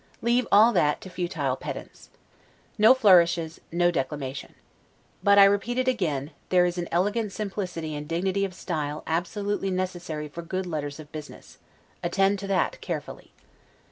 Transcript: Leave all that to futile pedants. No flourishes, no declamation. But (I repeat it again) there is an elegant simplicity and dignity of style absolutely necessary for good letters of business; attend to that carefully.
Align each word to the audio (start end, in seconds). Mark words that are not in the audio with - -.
Leave 0.23 0.47
all 0.51 0.73
that 0.73 0.99
to 0.99 1.11
futile 1.11 1.55
pedants. 1.55 2.09
No 2.79 2.95
flourishes, 2.95 3.61
no 3.71 3.91
declamation. 3.91 4.55
But 5.21 5.37
(I 5.37 5.43
repeat 5.43 5.77
it 5.77 5.87
again) 5.87 6.31
there 6.49 6.65
is 6.65 6.79
an 6.79 6.87
elegant 6.91 7.31
simplicity 7.33 7.93
and 7.93 8.07
dignity 8.07 8.43
of 8.43 8.55
style 8.55 9.03
absolutely 9.05 9.69
necessary 9.69 10.27
for 10.27 10.41
good 10.41 10.65
letters 10.65 10.99
of 10.99 11.11
business; 11.11 11.59
attend 12.01 12.39
to 12.39 12.47
that 12.47 12.81
carefully. 12.81 13.31